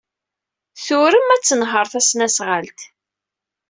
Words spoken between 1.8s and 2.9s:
tasnasɣalt.